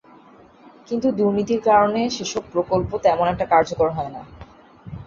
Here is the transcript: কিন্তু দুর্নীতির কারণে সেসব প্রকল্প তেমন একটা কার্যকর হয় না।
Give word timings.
কিন্তু 0.87 1.07
দুর্নীতির 1.11 1.61
কারণে 1.61 2.01
সেসব 2.09 2.43
প্রকল্প 2.51 2.89
তেমন 2.97 3.25
একটা 3.27 3.45
কার্যকর 3.45 3.87
হয় 3.89 4.11
না। 4.15 4.21